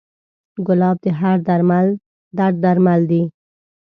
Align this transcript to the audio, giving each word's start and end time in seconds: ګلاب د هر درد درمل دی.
ګلاب 0.67 0.97
د 1.03 1.05
هر 1.19 1.37
درد 2.37 2.55
درمل 2.63 3.01
دی. 3.11 3.21